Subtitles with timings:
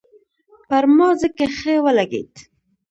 [0.67, 2.33] پر ما ځکه ښه ولګېد.